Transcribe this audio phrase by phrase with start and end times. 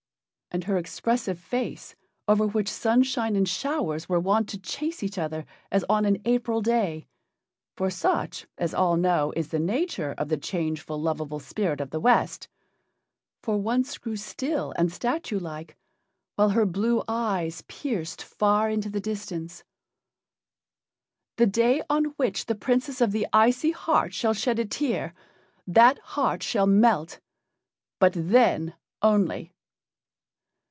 [0.53, 1.95] and her expressive face,
[2.27, 6.61] over which sunshine and showers were wont to chase each other as on an April
[6.61, 7.07] day
[7.77, 12.01] for such, as all know, is the nature of the changeful, lovable spirit of the
[12.01, 12.49] West
[13.41, 15.77] for once grew still and statue like,
[16.35, 19.63] while her blue eyes pierced far into the distance.
[21.37, 25.13] "The day on which the Princess of the Icy Heart shall shed a tear,
[25.65, 27.21] that heart shall melt
[27.99, 29.53] but then only."